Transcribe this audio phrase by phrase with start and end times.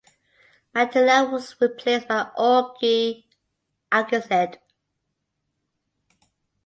[0.73, 3.23] Madela was replaced by Ogie
[3.91, 4.57] Alcasid.